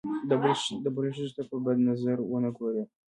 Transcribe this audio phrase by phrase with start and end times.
[0.29, 0.31] د
[0.95, 2.83] بل ښځو ته په بد نظر ونه ګوري.